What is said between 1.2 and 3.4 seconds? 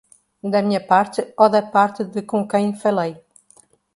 ou da parte de com quem falei